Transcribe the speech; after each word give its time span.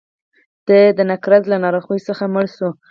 دی 0.67 0.83
د 0.97 0.99
نقرس 1.09 1.43
له 1.51 1.57
ناروغۍ 1.63 1.99
څخه 2.07 2.23
مړ 2.33 2.45
شو. 2.55 2.69